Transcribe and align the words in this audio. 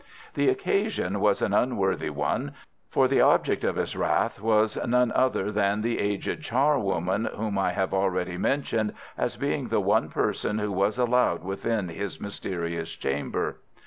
The 0.33 0.49
occasion 0.49 1.19
was 1.19 1.43
an 1.43 1.53
unworthy 1.53 2.09
one, 2.09 2.53
for 2.89 3.07
the 3.07 3.21
object 3.21 3.63
of 3.63 3.75
his 3.75 3.95
wrath 3.95 4.41
was 4.41 4.75
none 4.87 5.11
other 5.11 5.51
than 5.51 5.81
the 5.83 5.99
aged 5.99 6.41
charwoman 6.41 7.25
whom 7.25 7.59
I 7.59 7.73
have 7.73 7.93
already 7.93 8.35
mentioned 8.39 8.95
as 9.15 9.37
being 9.37 9.67
the 9.67 9.79
one 9.79 10.09
person 10.09 10.57
who 10.57 10.71
was 10.71 10.97
allowed 10.97 11.43
within 11.43 11.89
his 11.89 12.19
mysterious 12.19 12.89
chamber. 12.93 13.57